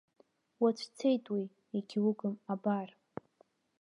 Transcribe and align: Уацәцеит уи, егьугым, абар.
Уацәцеит 0.61 1.25
уи, 1.35 1.43
егьугым, 1.77 2.35
абар. 2.53 2.89